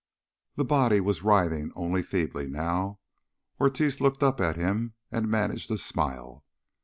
[0.55, 2.97] The body was writhing only feebly, now.
[3.59, 6.43] Ortiz looked up at him, and managed a smile.